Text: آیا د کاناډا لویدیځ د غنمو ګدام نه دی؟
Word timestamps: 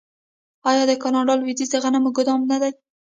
آیا 0.69 0.83
د 0.87 0.91
کاناډا 1.03 1.33
لویدیځ 1.37 1.69
د 1.71 1.75
غنمو 1.83 2.09
ګدام 2.17 2.41
نه 2.51 2.57
دی؟ 2.61 2.71